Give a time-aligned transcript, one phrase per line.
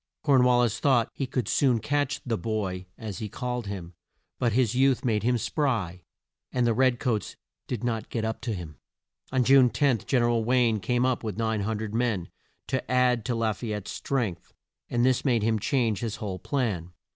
[0.23, 3.93] Corn wal lis thought he could soon catch "the boy" as he called him
[4.39, 6.01] but his youth made him spry,
[6.51, 7.35] and the red coats
[7.67, 8.79] did not get up to him.
[9.31, 12.31] On June 10, Gen er al Wayne came up with 900 men,
[12.65, 14.51] to add to La fay ette's strength,
[14.89, 16.93] and this made him change his whole plan.